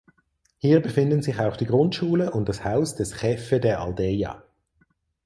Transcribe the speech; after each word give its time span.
Hier 0.57 0.81
befinden 0.81 1.21
sich 1.21 1.39
auch 1.39 1.55
die 1.55 1.67
Grundschule 1.67 2.31
und 2.31 2.49
das 2.49 2.65
Haus 2.65 2.95
des 2.95 3.15
"Chefe 3.19 3.59
de 3.59 3.73
Aldeia". 3.73 4.43